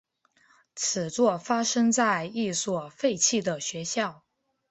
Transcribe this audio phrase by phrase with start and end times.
[0.75, 4.23] 此作发生在一所废弃的学校。